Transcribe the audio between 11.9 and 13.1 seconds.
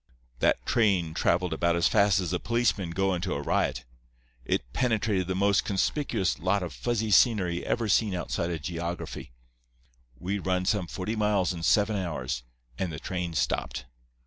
hours, and the